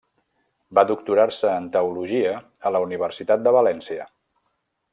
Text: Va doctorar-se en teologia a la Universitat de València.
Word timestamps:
Va 0.77 0.83
doctorar-se 0.91 1.51
en 1.59 1.67
teologia 1.75 2.31
a 2.71 2.73
la 2.77 2.81
Universitat 2.89 3.45
de 3.49 3.55
València. 3.61 4.09